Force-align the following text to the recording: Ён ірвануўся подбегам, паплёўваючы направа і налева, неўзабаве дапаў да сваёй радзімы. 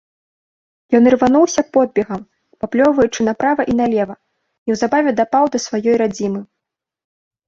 Ён 0.99 1.03
ірвануўся 1.09 1.61
подбегам, 1.75 2.21
паплёўваючы 2.63 3.21
направа 3.27 3.61
і 3.73 3.75
налева, 3.81 4.15
неўзабаве 4.71 5.09
дапаў 5.21 5.43
да 5.57 5.63
сваёй 5.67 5.95
радзімы. 6.03 6.41